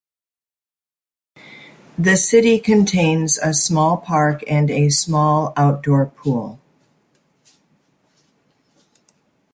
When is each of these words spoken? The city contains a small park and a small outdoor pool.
The 1.95 2.17
city 2.17 2.57
contains 2.59 3.37
a 3.37 3.53
small 3.53 3.97
park 3.97 4.43
and 4.47 4.71
a 4.71 4.89
small 4.89 5.53
outdoor 5.55 6.07
pool. 6.07 6.59